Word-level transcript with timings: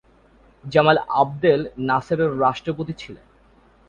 Jamal 0.65 0.97
Abdel 1.21 1.61
Nasser 1.87 2.19
এর 2.19 2.31
রাষ্ট্রপতি 2.39 2.93
ছিলেন। 3.01 3.25